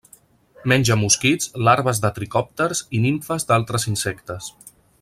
Menja 0.71 0.95
mosquits, 1.01 1.51
larves 1.67 2.01
de 2.05 2.11
tricòpters 2.15 2.81
i 2.97 3.03
nimfes 3.05 3.47
d'altres 3.53 3.87
insectes. 3.93 4.49